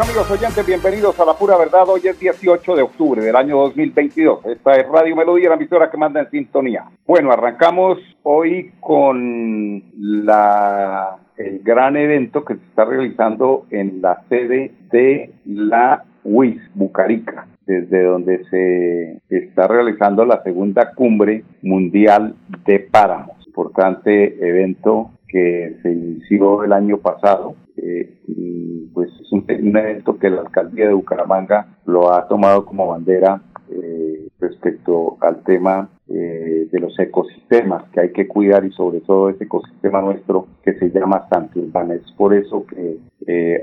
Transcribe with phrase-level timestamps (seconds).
[0.00, 1.88] Amigos oyentes, bienvenidos a La Pura Verdad.
[1.88, 4.44] Hoy es 18 de octubre del año 2022.
[4.46, 6.84] Esta es Radio Melodía, la emisora que manda en sintonía.
[7.06, 14.72] Bueno, arrancamos hoy con la, el gran evento que se está realizando en la sede
[14.90, 22.34] de la UIS, Bucarica, desde donde se está realizando la segunda cumbre mundial
[22.66, 23.46] de páramos.
[23.46, 30.30] Importante evento que se inició el año pasado eh, y pues es un, evento que
[30.30, 36.80] la alcaldía de Bucaramanga lo ha tomado como bandera eh, respecto al tema eh, de
[36.80, 41.26] los ecosistemas que hay que cuidar y sobre todo ese ecosistema nuestro que se llama
[41.28, 41.94] Santurbana.
[41.94, 42.98] Es por eso que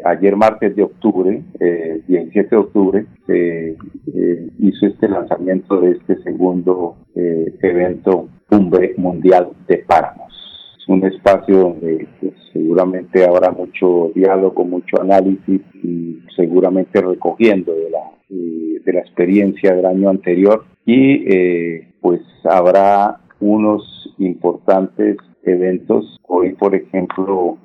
[0.03, 1.43] ayer martes de octubre,
[2.07, 3.77] 17 de octubre, se
[4.57, 10.30] hizo este lanzamiento de este segundo evento Cumbre Mundial de Páramos
[10.87, 18.11] un espacio donde pues, seguramente habrá mucho diálogo, mucho análisis y seguramente recogiendo de la,
[18.29, 26.19] eh, de la experiencia del año anterior y eh, pues habrá unos importantes eventos.
[26.27, 27.57] Hoy, por ejemplo,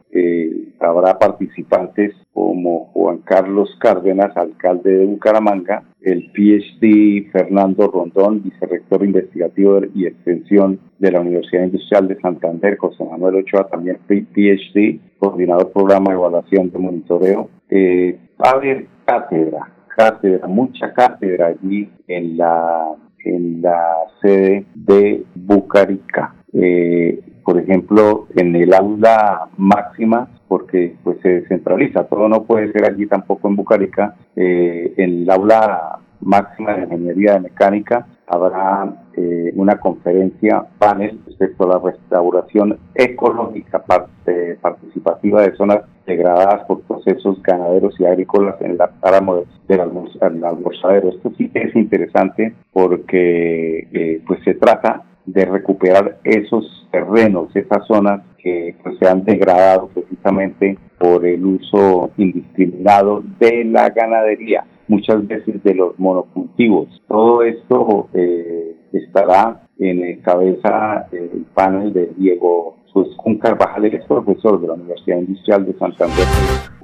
[0.81, 9.81] habrá participantes como Juan Carlos Cárdenas, alcalde de Bucaramanga, el PhD Fernando Rondón, vicerrector investigativo
[9.95, 16.11] y extensión de la Universidad Industrial de Santander, José Manuel Ochoa, también PhD, coordinador programa
[16.11, 17.49] de evaluación de monitoreo.
[17.71, 22.93] Eh, a haber cátedra, cátedra, mucha cátedra allí en la,
[23.25, 26.35] en la sede de Bucarica.
[26.53, 32.85] Eh, por ejemplo, en el aula máxima, porque pues se descentraliza, todo no puede ser
[32.85, 39.53] allí tampoco en Bucarica, eh, en el aula máxima de ingeniería de mecánica habrá eh,
[39.55, 47.41] una conferencia panel respecto a la restauración ecológica parte, participativa de zonas degradadas por procesos
[47.43, 51.11] ganaderos y agrícolas en la páramo del almorzadero.
[51.11, 58.23] Esto sí es interesante porque eh, pues se trata de recuperar esos terrenos, esas zonas
[58.39, 65.75] que se han degradado precisamente por el uso indiscriminado de la ganadería, muchas veces de
[65.75, 66.89] los monocultivos.
[67.09, 74.69] Todo esto eh, estará en cabeza del panel de Diego Suscún Carvajal, el profesor de
[74.69, 76.27] la Universidad Industrial de Santander,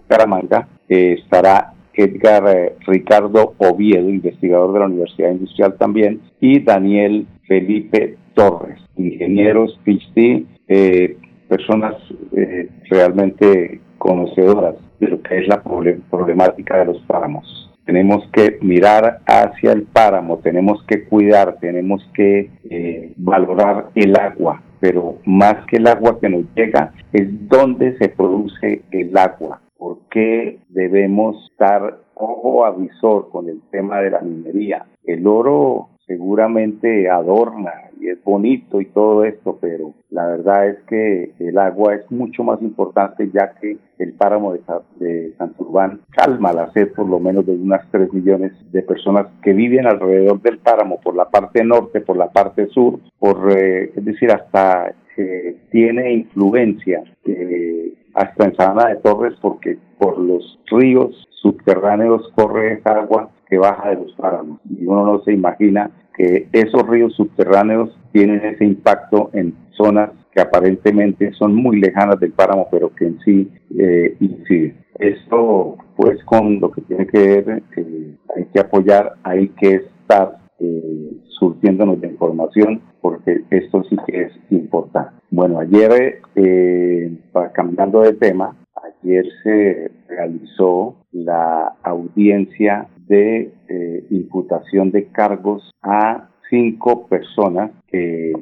[0.08, 8.16] Caramanga, estará Edgar eh, Ricardo Oviedo, investigador de la Universidad Industrial también, y Daniel Felipe
[8.34, 11.16] Torres, ingenieros, PhD, eh,
[11.48, 11.94] personas
[12.36, 17.70] eh, realmente conocedoras de lo que es la problemática de los páramos.
[17.84, 24.62] Tenemos que mirar hacia el páramo, tenemos que cuidar, tenemos que eh, valorar el agua,
[24.80, 29.60] pero más que el agua que nos llega, es dónde se produce el agua.
[29.76, 34.86] ¿Por qué debemos estar ojo avisor con el tema de la minería?
[35.04, 41.32] El oro seguramente adorna y es bonito y todo esto, pero la verdad es que
[41.38, 44.60] el agua es mucho más importante ya que el páramo de,
[44.98, 49.52] de Santurbán calma la sed por lo menos de unas 3 millones de personas que
[49.52, 54.04] viven alrededor del páramo por la parte norte, por la parte sur, por, eh, es
[54.04, 61.28] decir, hasta eh, tiene influencia eh, hasta en Sabana de Torres porque por los ríos
[61.30, 64.60] subterráneos corre esa agua que baja de los páramos.
[64.68, 70.40] Y uno no se imagina que esos ríos subterráneos tienen ese impacto en zonas que
[70.40, 74.82] aparentemente son muy lejanas del páramo, pero que en sí eh, inciden.
[74.98, 80.38] Esto, pues, con lo que tiene que ver, eh, hay que apoyar, hay que estar
[80.58, 85.12] eh, surtiéndonos de información, porque esto sí que es importante.
[85.30, 87.18] Bueno, ayer, eh,
[87.52, 88.56] cambiando de tema,
[89.02, 98.32] ayer se realizó la audiencia de eh, imputación de cargos a cinco personas que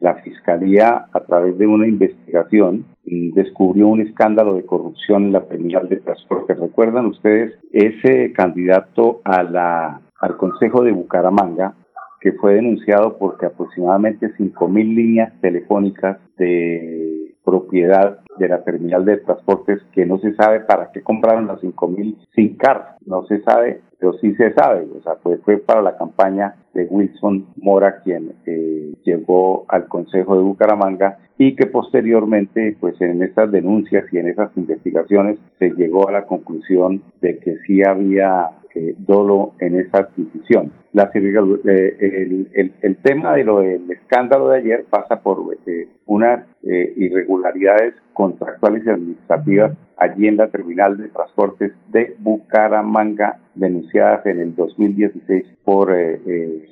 [0.00, 5.88] la Fiscalía, a través de una investigación, descubrió un escándalo de corrupción en la terminal
[5.88, 6.54] de transporte.
[6.54, 11.74] ¿Recuerdan ustedes ese candidato a la, al Consejo de Bucaramanga
[12.20, 19.80] que fue denunciado porque aproximadamente 5.000 líneas telefónicas de propiedad de la terminal de transportes
[19.92, 24.14] que no se sabe para qué compraron las 5.000 sin car, no se sabe, pero
[24.14, 28.94] sí se sabe, o sea, pues fue para la campaña de Wilson Mora quien eh,
[29.04, 34.50] llegó al Consejo de Bucaramanga y que posteriormente, pues en esas denuncias y en esas
[34.56, 40.72] investigaciones se llegó a la conclusión de que sí había eh, dolo en esa adquisición.
[40.92, 46.44] La, eh, el, el, tema de lo del escándalo de ayer pasa por eh, unas
[46.62, 54.56] irregularidades contractuales y administrativas allí en la terminal de transportes de Bucaramanga, denunciadas en el
[54.56, 55.94] 2016 por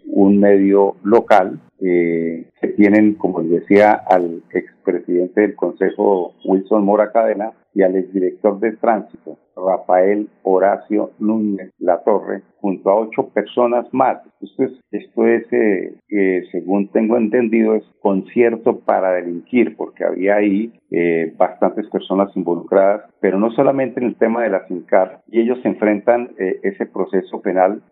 [0.07, 7.53] un medio local que tienen, como les decía, al expresidente del Consejo Wilson Mora Cadena
[7.75, 14.19] y al exdirector de tránsito Rafael Horacio Núñez La Torre, junto a ocho personas más.
[14.41, 20.73] Esto es, esto es eh, según tengo entendido, es concierto para delinquir, porque había ahí
[20.91, 25.59] eh, bastantes personas involucradas, pero no solamente en el tema de la SINCAR, y ellos
[25.63, 27.83] se enfrentan eh, ese proceso penal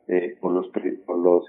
[0.41, 0.69] por los,
[1.05, 1.45] por los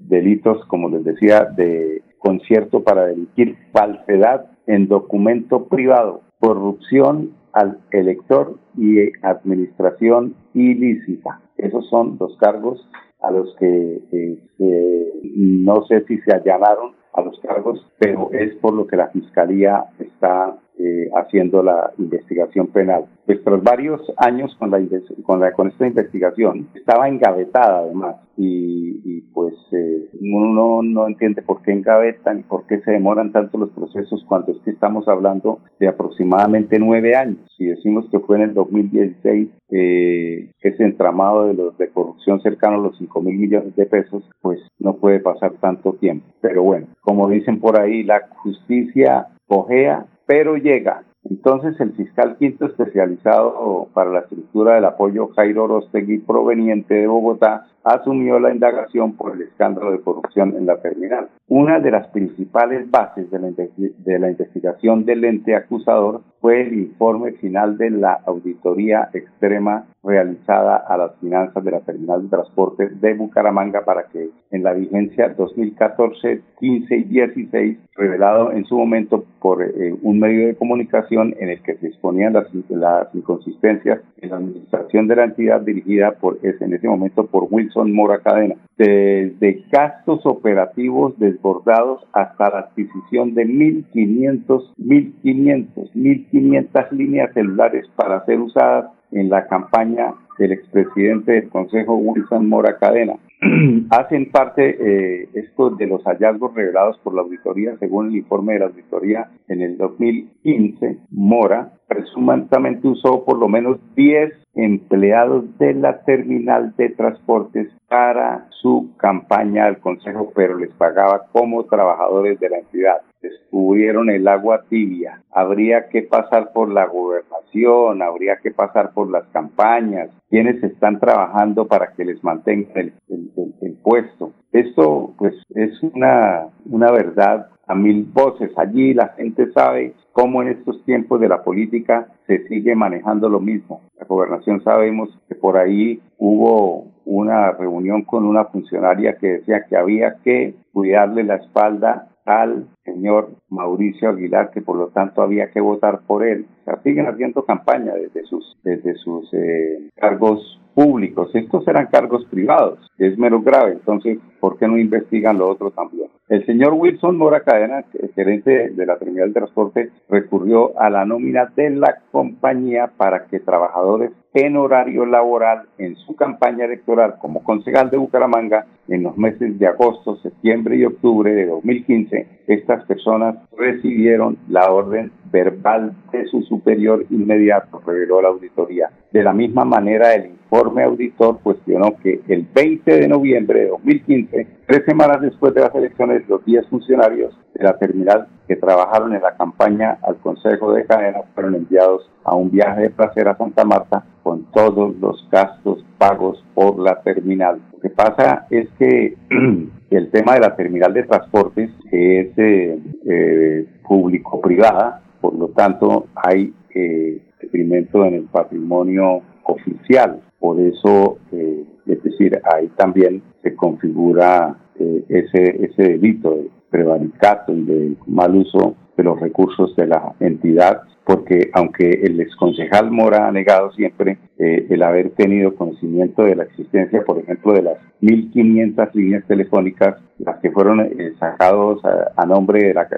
[0.00, 8.58] delitos, como les decía, de concierto para delinquir, falsedad en documento privado, corrupción al elector
[8.76, 11.40] y administración ilícita.
[11.56, 12.88] Esos son los cargos
[13.20, 18.74] a los que eh, no sé si se allanaron a los cargos, pero es por
[18.74, 23.06] lo que la Fiscalía está eh, haciendo la investigación penal.
[23.26, 24.80] Pues tras varios años con, la,
[25.22, 31.62] con, la, con esta investigación, estaba engavetada además y, pues eh, uno no entiende por
[31.62, 35.60] qué engavetan y por qué se demoran tanto los procesos cuando es que estamos hablando
[35.78, 37.38] de aproximadamente nueve años.
[37.56, 42.76] Si decimos que fue en el 2016 eh, ese entramado de los de corrupción cercano
[42.76, 46.26] a los 5 mil millones de pesos, pues no puede pasar tanto tiempo.
[46.40, 51.02] Pero bueno, como dicen por ahí, la justicia cojea pero llega.
[51.24, 57.66] Entonces el fiscal quinto especializado para la estructura del apoyo Jairo Rostegui proveniente de Bogotá
[57.82, 61.28] asumió la indagación por el escándalo de corrupción en la terminal.
[61.48, 66.74] Una de las principales bases de la, de la, investigación del ente acusador fue el
[66.74, 72.90] informe final de la auditoría extrema realizada a las finanzas de la terminal de transporte
[72.90, 79.24] de Bucaramanga para que en la vigencia 2014, 15 y 16, revelado en su momento
[79.40, 84.28] por eh, un medio de comunicación en el que se exponían las, las inconsistencias en
[84.28, 88.56] la administración de la entidad dirigida por en ese momento por Wilson son Mora Cadena,
[88.76, 98.40] desde gastos operativos desbordados hasta la adquisición de 1.500, 1.500, 1.500 líneas celulares para ser
[98.40, 103.14] usadas en la campaña del expresidente del Consejo Wilson Mora Cadena.
[103.90, 108.58] Hacen parte eh, estos de los hallazgos revelados por la auditoría, según el informe de
[108.60, 116.02] la auditoría en el 2015, Mora presuntamente usó por lo menos 10 empleados de la
[116.04, 122.58] terminal de transportes para su campaña al Consejo, pero les pagaba como trabajadores de la
[122.58, 123.02] entidad.
[123.24, 125.22] Descubrieron el agua tibia.
[125.30, 131.66] Habría que pasar por la gobernación, habría que pasar por las campañas, quienes están trabajando
[131.66, 133.32] para que les mantengan el,
[133.62, 134.32] el puesto.
[134.52, 138.50] Esto pues es una, una verdad a mil voces.
[138.58, 143.40] Allí la gente sabe cómo en estos tiempos de la política se sigue manejando lo
[143.40, 143.80] mismo.
[143.98, 149.76] La gobernación sabemos que por ahí hubo una reunión con una funcionaria que decía que
[149.76, 155.60] había que cuidarle la espalda al señor Mauricio Aguilar, que por lo tanto había que
[155.60, 156.46] votar por él.
[156.66, 161.30] O siguen haciendo campaña desde sus, desde sus eh, cargos públicos.
[161.34, 162.78] Estos eran cargos privados.
[162.98, 163.72] Es mero grave.
[163.72, 166.08] Entonces, ¿por qué no investigan lo otro también?
[166.28, 171.52] El señor Wilson Mora Cadena, gerente de la Terminal de Transporte, recurrió a la nómina
[171.54, 177.88] de la compañía para que trabajadores en horario laboral en su campaña electoral como concejal
[177.90, 184.36] de Bucaramanga en los meses de agosto, septiembre y octubre de 2015, estas personas recibieron
[184.48, 188.90] la orden verbal de su superior inmediato, reveló la auditoría.
[189.12, 194.46] De la misma manera, el informe auditor cuestionó que el 20 de noviembre de 2015,
[194.66, 199.22] tres semanas después de las elecciones, los 10 funcionarios de la terminal que trabajaron en
[199.22, 203.64] la campaña al Consejo de Cadena fueron enviados a un viaje de placer a Santa
[203.64, 207.60] Marta con todos los gastos pagos por la terminal.
[207.72, 209.16] Lo que pasa es que
[209.90, 216.52] el tema de la terminal de transportes es eh, eh, público-privada, por lo tanto hay
[216.74, 217.20] eh,
[217.52, 220.20] en el patrimonio oficial.
[220.38, 227.54] Por eso, eh, es decir, ahí también se configura eh, ese, ese delito de prevaricato
[227.54, 233.28] y de mal uso de los recursos de la entidad porque aunque el exconcejal Mora
[233.28, 237.78] ha negado siempre eh, el haber tenido conocimiento de la existencia, por ejemplo, de las
[238.00, 241.82] 1.500 líneas telefónicas, las que fueron eh, sacados
[242.16, 242.88] a, nombre de la,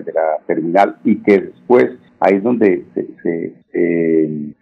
[0.47, 1.87] terminal y que después
[2.21, 3.07] ahí es donde se,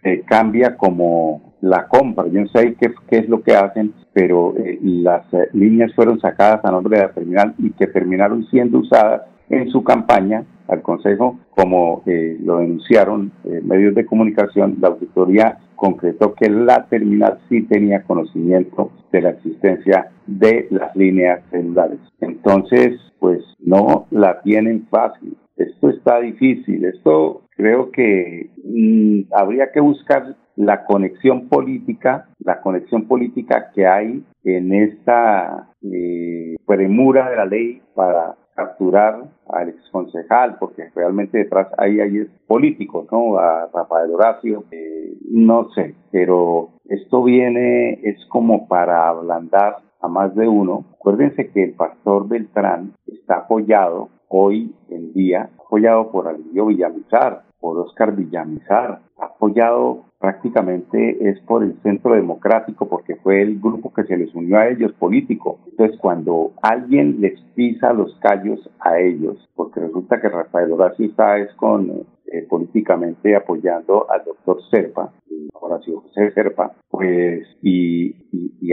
[0.01, 2.27] se, cambia como la compra.
[2.27, 6.71] Yo no sé qué, es lo que hacen, pero eh, las líneas fueron sacadas a
[6.71, 12.01] nombre de la terminal y que terminaron siendo usadas en su campaña al Consejo, como
[12.05, 18.03] eh, lo denunciaron eh, medios de comunicación, la auditoría concretó que la terminal sí tenía
[18.03, 21.99] conocimiento de la existencia de las líneas celulares.
[22.21, 25.35] Entonces, pues no la tienen fácil.
[25.55, 26.85] Esto está difícil.
[26.85, 34.23] Esto creo que mm, habría que buscar la conexión política, la conexión política que hay
[34.43, 41.99] en esta eh, premura de la ley para capturar al exconcejal, porque realmente detrás ahí
[41.99, 43.37] hay políticos, ¿no?
[43.37, 50.33] A Rafael Horacio, eh, no sé, pero esto viene, es como para ablandar a más
[50.35, 50.85] de uno.
[50.95, 57.77] Acuérdense que el pastor Beltrán está apoyado hoy en día, apoyado por Alirio Villamizar, por
[57.79, 64.17] Oscar Villamizar, apoyado prácticamente es por el Centro Democrático porque fue el grupo que se
[64.17, 65.59] les unió a ellos político.
[65.69, 71.05] Entonces cuando alguien les pisa los callos a ellos, porque resulta que Rafael Horacio
[71.37, 75.13] es con eh, políticamente apoyando al doctor Serpa,
[75.53, 78.15] Horacio José Serpa, pues y,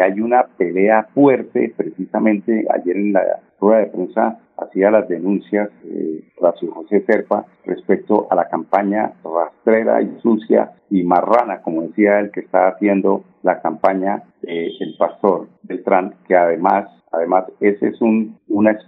[0.00, 6.24] hay una pelea fuerte precisamente ayer en la rueda de prensa hacía las denuncias eh,
[6.38, 12.32] Horacio José Serpa respecto a la campaña rastrera y sucia y marrana, como decía el
[12.32, 18.78] que está haciendo la campaña el pastor Beltrán, que además, además ese es un, una,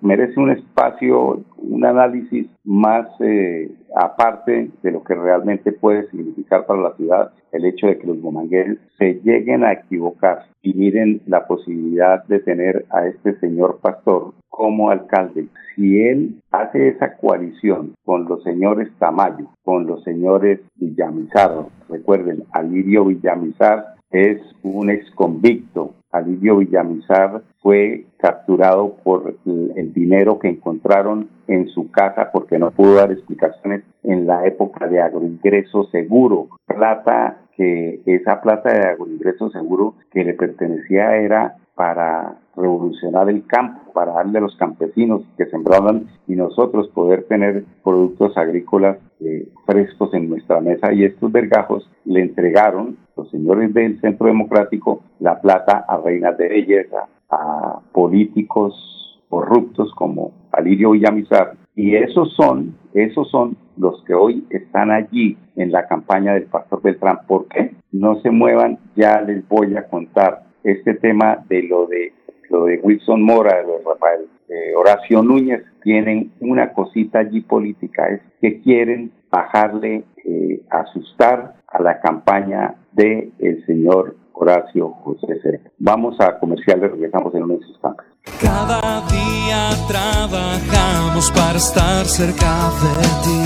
[0.00, 6.82] merece un espacio, un análisis más eh, aparte de lo que realmente puede significar para
[6.82, 11.46] la ciudad el hecho de que los bomangueros se lleguen a equivocar y miren la
[11.46, 15.48] posibilidad de tener a este señor pastor como alcalde.
[15.74, 23.06] Si él hace esa coalición con los señores Tamayo, con los señores Villamizar, recuerden, Alirio
[23.06, 25.94] Villamizar es un ex convicto.
[26.12, 32.94] Alirio Villamizar fue capturado por el dinero que encontraron en su casa porque no pudo
[32.94, 36.48] dar explicaciones en la época de agroingreso seguro.
[36.66, 43.92] Plata que esa plata de agroingreso seguro que le pertenecía era para revolucionar el campo,
[43.92, 50.12] para darle a los campesinos que sembraban y nosotros poder tener productos agrícolas eh, frescos
[50.12, 50.92] en nuestra mesa.
[50.92, 52.98] Y estos vergajos le entregaron,
[53.32, 60.92] señores del Centro Democrático, la plata a reinas de belleza, a políticos corruptos como Alirio
[60.92, 61.54] Villamizar.
[61.74, 66.82] Y esos son, esos son los que hoy están allí en la campaña del Pastor
[66.82, 67.20] Beltrán.
[67.26, 67.74] ¿Por qué?
[67.90, 72.12] No se muevan, ya les voy a contar este tema de lo de
[72.50, 78.20] lo de Wilson Mora, de Rafael eh, Horacio Núñez, tienen una cosita allí política, es
[78.40, 85.70] que quieren bajarle, eh, asustar a la campaña de el señor Horacio José Serpa.
[85.78, 88.06] Vamos a comerciales, regresamos en unos instantes.
[88.40, 92.94] Cada día trabajamos para estar cerca de
[93.24, 93.42] ti.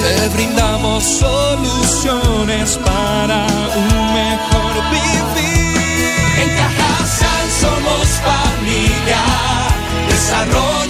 [0.00, 5.60] Te brindamos soluciones para un mejor vivir.
[6.42, 9.59] En Cajasal somos familia,
[10.30, 10.89] desarrollo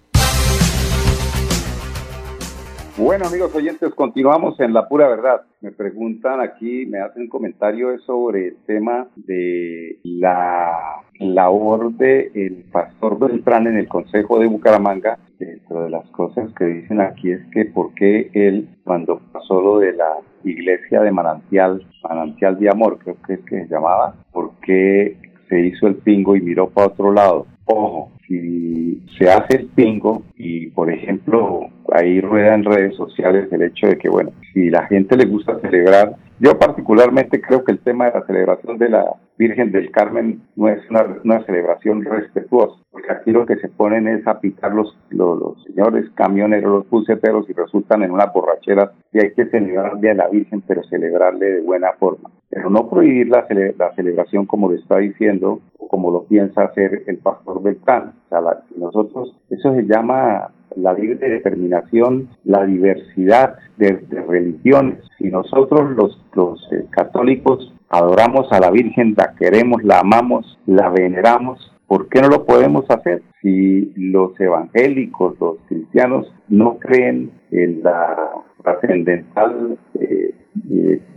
[3.03, 5.41] Bueno, amigos oyentes, continuamos en la pura verdad.
[5.59, 13.17] Me preguntan aquí, me hacen comentario sobre el tema de la labor del el pastor
[13.17, 15.17] Beltrán en el Consejo de Bucaramanga.
[15.39, 19.79] Dentro de las cosas que dicen aquí es que por qué él, cuando pasó lo
[19.79, 24.51] de la iglesia de Manantial, Manantial de Amor, creo que es que se llamaba, por
[24.61, 25.17] qué
[25.49, 27.47] se hizo el pingo y miró para otro lado.
[27.65, 33.63] Ojo, si se hace el pingo y, por ejemplo, ahí rueda en redes sociales el
[33.63, 37.79] hecho de que, bueno, si la gente le gusta celebrar, yo particularmente creo que el
[37.79, 39.05] tema de la celebración de la
[39.37, 44.25] Virgen del Carmen no es una, celebración respetuosa, porque aquí lo que se ponen es
[44.27, 49.33] a pitar los, los, señores camioneros, los puceteros y resultan en una borrachera y hay
[49.33, 52.29] que celebrarle a la Virgen, pero celebrarle de buena forma.
[52.51, 57.03] Pero no prohibir la, la celebración como lo está diciendo o como lo piensa hacer
[57.07, 58.13] el pastor Beltrán.
[58.25, 58.41] O sea,
[58.75, 64.99] nosotros, eso se llama la libre determinación, la diversidad de, religiones.
[65.17, 70.89] Si nosotros los, los eh, católicos adoramos a la Virgen, la queremos, la amamos, la
[70.89, 73.21] veneramos, ¿por qué no lo podemos hacer?
[73.41, 78.31] Si los evangélicos, los cristianos no creen en la
[78.63, 80.30] trascendental, eh,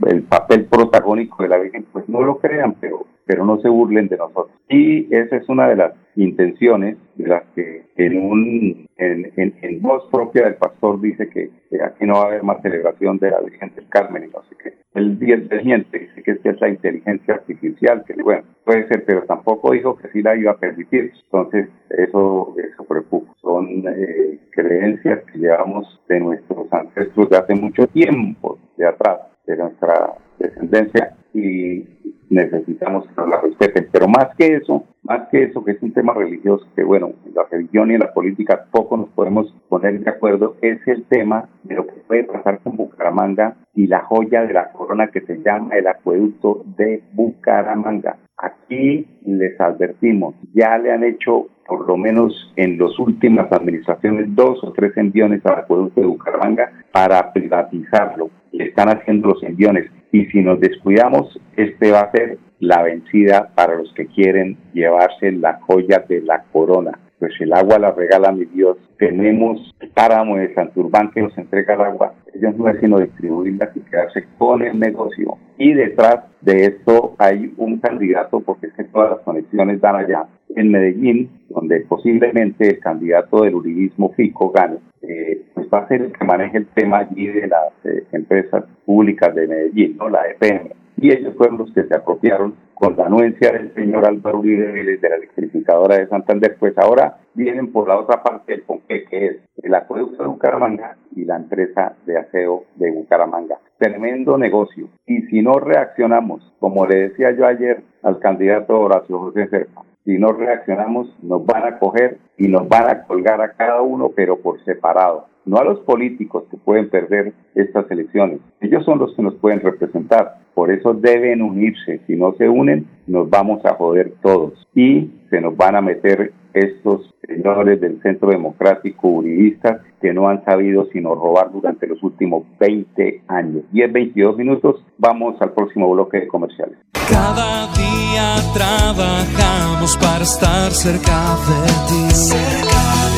[0.07, 4.09] el papel protagónico de la Virgen, pues no lo crean, pero pero no se burlen
[4.09, 4.57] de nosotros.
[4.69, 10.45] Y esa es una de las intenciones de las que en un en, voz propia
[10.45, 11.51] del pastor dice que,
[11.83, 14.57] aquí no va a haber más celebración de la Virgen del Carmen y no sé
[14.63, 14.75] qué.
[14.95, 19.73] El día inteligente dice que es la inteligencia artificial, que bueno, puede ser, pero tampoco
[19.73, 21.13] dijo que sí la iba a permitir.
[21.25, 23.35] Entonces, eso, eso preocupa.
[23.41, 29.57] Son eh, creencias que llevamos de nuestros ancestros de hace mucho tiempo, de atrás, de
[29.57, 31.85] nuestra descendencia, y
[32.31, 33.89] necesitamos que nos la respeten.
[33.91, 37.35] Pero más que eso, más que eso, que es un tema religioso, que bueno, en
[37.35, 41.49] la religión y en la política poco nos podemos poner de acuerdo, es el tema
[41.63, 45.43] de lo que puede pasar con Bucaramanga y la joya de la corona que se
[45.43, 48.17] llama el acueducto de Bucaramanga.
[48.39, 54.63] Aquí les advertimos, ya le han hecho por lo menos en las últimas administraciones dos
[54.65, 58.31] o tres enviones al acueducto de Bucaramanga para privatizarlo.
[58.53, 63.51] Le están haciendo los enviones y si nos descuidamos, este va a ser la vencida
[63.57, 66.97] para los que quieren llevarse la joya de la corona.
[67.19, 68.77] Pues el agua la regala mi Dios.
[68.97, 72.15] Tenemos el páramo de Santurbán que nos entrega el agua.
[72.33, 75.37] Ellos no es sino distribuirla y quedarse con el negocio.
[75.59, 80.29] Y detrás de esto hay un candidato, porque es que todas las conexiones dan allá,
[80.55, 84.77] en Medellín, donde posiblemente el candidato del uribismo Fico gane.
[85.03, 85.34] Eh,
[85.75, 89.49] va a ser el que maneje el tema allí de las eh, empresas públicas de
[89.49, 90.09] Medellín, ¿no?
[90.09, 90.71] la EPM.
[90.97, 95.09] Y ellos fueron los que se apropiaron con la anuencia del señor Álvaro Uribe de
[95.09, 99.37] la electrificadora de Santander, pues ahora vienen por la otra parte del ponque, que es
[99.63, 103.59] el acueducto de Bucaramanga y la empresa de aseo de Bucaramanga.
[103.79, 104.89] Tremendo negocio.
[105.07, 110.19] Y si no reaccionamos, como le decía yo ayer al candidato Horacio José Serpa, si
[110.19, 114.39] no reaccionamos, nos van a coger y nos van a colgar a cada uno, pero
[114.39, 115.27] por separado.
[115.47, 118.41] No a los políticos que pueden perder estas elecciones.
[118.61, 120.39] Ellos son los que nos pueden representar.
[120.55, 122.01] Por eso deben unirse.
[122.07, 124.67] Si no se unen, nos vamos a joder todos.
[124.75, 130.45] Y se nos van a meter estos señores del Centro Democrático Uribistas que no han
[130.45, 133.65] sabido sino robar durante los últimos 20 años.
[133.73, 136.79] 10, 22 minutos, vamos al próximo bloque de comerciales.
[137.11, 142.05] Cada día trabajamos para estar cerca de ti.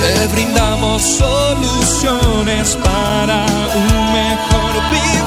[0.00, 3.44] Te brindamos soluciones para
[3.74, 5.26] un mejor vivir.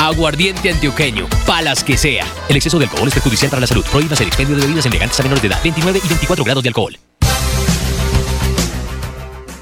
[0.00, 2.24] Aguardiente antioqueño, palas que sea.
[2.48, 3.84] El exceso de alcohol es perjudicial para la salud.
[3.90, 5.58] Prohíbas el expendio de bebidas elegantes a menores de edad.
[5.64, 6.94] 29 y 24 grados de alcohol.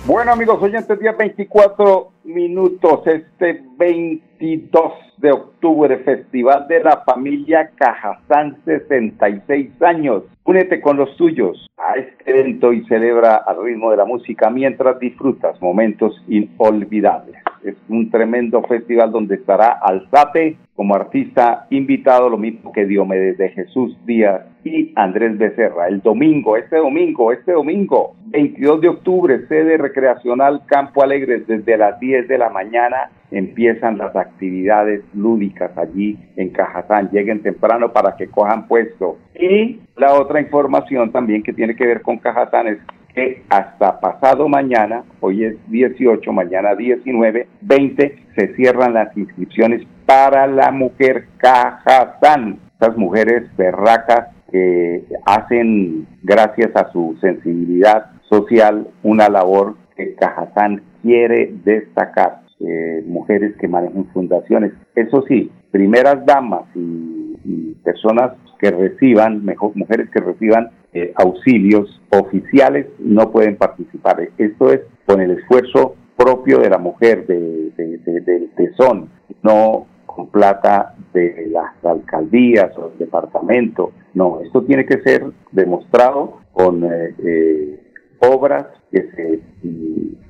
[0.05, 8.59] Bueno, amigos oyentes, día 24 minutos, este 22 de octubre, Festival de la Familia Cajazán,
[8.67, 10.23] 66 años.
[10.45, 15.01] Únete con los tuyos a este evento y celebra al ritmo de la música mientras
[15.01, 17.46] disfrutas momentos inolvidables.
[17.65, 23.49] Es un tremendo festival donde estará Alzate como artista invitado, lo mismo que Diomedes de
[23.49, 25.89] Jesús Díaz y Andrés Becerra.
[25.89, 31.99] El domingo, este domingo, este domingo, 22 de octubre, sede recreacional Campo Alegre, desde las
[31.99, 37.11] 10 de la mañana empiezan las actividades lúdicas allí en Cajazán.
[37.11, 39.19] Lleguen temprano para que cojan puesto.
[39.35, 42.79] Y la otra información también que tiene que ver con Cajazán es
[43.17, 50.47] que hasta pasado mañana, hoy es 18, mañana 19, 20, se cierran las inscripciones para
[50.47, 52.61] la mujer Cajazán.
[52.75, 61.55] Estas mujeres berracas que hacen, gracias a su sensibilidad social, una labor que Cajazán quiere
[61.65, 62.43] destacar.
[62.59, 64.73] Eh, mujeres que manejan fundaciones.
[64.95, 72.01] Eso sí, primeras damas y, y personas que reciban, mejor, mujeres que reciban eh, auxilios
[72.09, 74.29] oficiales no pueden participar.
[74.39, 79.11] Esto es con el esfuerzo propio de la mujer, de, de, de, del tesón,
[79.43, 83.93] no con plata de las alcaldías o del departamento.
[84.15, 87.81] No, esto tiene que ser demostrado con eh, eh,
[88.21, 89.41] obras que se,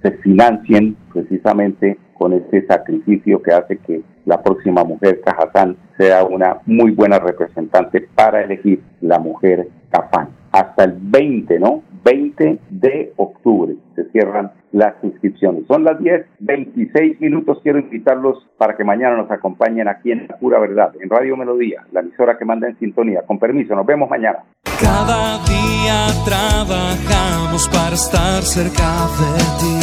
[0.03, 6.59] se financien precisamente con este sacrificio que hace que la próxima mujer Cajazán sea una
[6.67, 10.36] muy buena representante para elegir la mujer Cafán.
[10.77, 11.83] Hasta el 20, ¿no?
[12.05, 15.67] 20 de octubre se cierran las inscripciones.
[15.67, 17.61] Son las 10, 26 minutos.
[17.63, 21.87] Quiero invitarlos para que mañana nos acompañen aquí en La Pura Verdad, en Radio Melodía,
[21.93, 23.23] la emisora que manda en sintonía.
[23.23, 24.41] Con permiso, nos vemos mañana.
[24.79, 29.77] Cada día trabajamos para estar cerca de ti.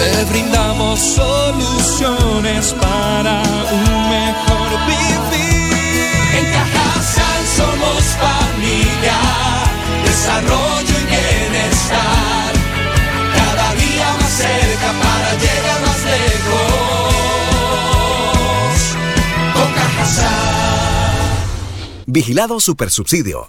[0.00, 5.54] Te brindamos soluciones para un mejor vivir.
[6.38, 9.33] En Cajasal somos familia,
[10.24, 12.52] desarrollo y bienestar.
[13.36, 17.14] Cada día más cerca para llegar más lejos.
[19.74, 20.32] Cajasal.
[22.06, 23.48] Vigilado Supersubsidio.